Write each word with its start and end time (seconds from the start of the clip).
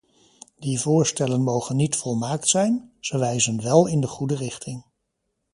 Die 0.59 0.79
voorstellen 0.79 1.41
mogen 1.43 1.75
niet 1.75 1.95
volmaakt 1.95 2.47
zijn, 2.47 2.91
ze 2.99 3.17
wijzen 3.17 3.61
wel 3.61 3.87
in 3.87 4.01
de 4.01 4.07
goede 4.07 4.35
richting. 4.35 4.83